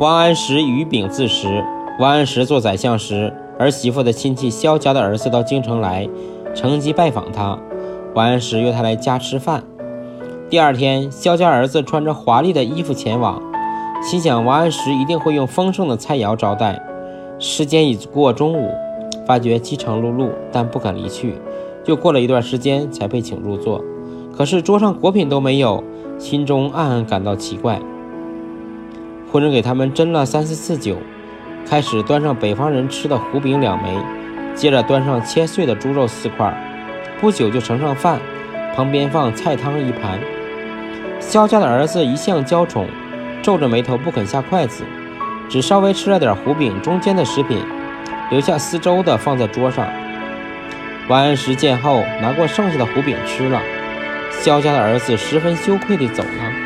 [0.00, 1.62] 王安石与丙自食。
[1.98, 6.08] 王安石做宰相时，儿媳妇的亲戚萧家的儿子到京城来，
[6.54, 7.58] 乘机拜访他。
[8.14, 9.62] 王安石约他来家吃饭。
[10.48, 13.42] 第二天，萧家儿子穿着华丽的衣服前往，
[14.02, 16.80] 心想王安石一定会用丰盛的菜肴招待。
[17.38, 18.70] 时间已过中午，
[19.26, 21.34] 发觉饥肠辘辘，但不敢离去。
[21.84, 23.84] 又过了一段时间，才被请入座。
[24.34, 25.84] 可是桌上果品都没有，
[26.16, 27.78] 心中暗暗感到奇怪。
[29.32, 30.96] 仆人给他们斟了三四次酒，
[31.64, 33.96] 开始端上北方人吃的胡饼两枚，
[34.56, 36.52] 接着端上切碎的猪肉四块，
[37.20, 38.18] 不久就盛上饭，
[38.74, 40.18] 旁边放菜汤一盘。
[41.20, 42.88] 萧家的儿子一向娇宠，
[43.40, 44.82] 皱着眉头不肯下筷子，
[45.48, 47.64] 只稍微吃了点胡饼中间的食品，
[48.32, 49.86] 留下四周的放在桌上。
[51.08, 53.60] 王安石见后，拿过剩下的胡饼吃了。
[54.32, 56.59] 萧家的儿子十分羞愧地走了。